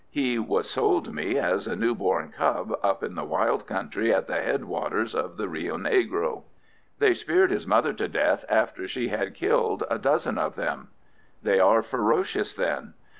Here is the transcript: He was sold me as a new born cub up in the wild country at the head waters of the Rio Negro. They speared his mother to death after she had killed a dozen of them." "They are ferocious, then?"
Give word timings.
He 0.09 0.39
was 0.39 0.67
sold 0.67 1.13
me 1.13 1.37
as 1.37 1.67
a 1.67 1.75
new 1.75 1.93
born 1.93 2.33
cub 2.35 2.75
up 2.81 3.03
in 3.03 3.13
the 3.13 3.23
wild 3.23 3.67
country 3.67 4.11
at 4.11 4.25
the 4.25 4.41
head 4.41 4.65
waters 4.65 5.13
of 5.13 5.37
the 5.37 5.47
Rio 5.47 5.77
Negro. 5.77 6.41
They 6.97 7.13
speared 7.13 7.51
his 7.51 7.67
mother 7.67 7.93
to 7.93 8.07
death 8.07 8.43
after 8.49 8.87
she 8.87 9.09
had 9.09 9.35
killed 9.35 9.83
a 9.91 9.99
dozen 9.99 10.39
of 10.39 10.55
them." 10.55 10.87
"They 11.43 11.59
are 11.59 11.83
ferocious, 11.83 12.55
then?" 12.55 12.95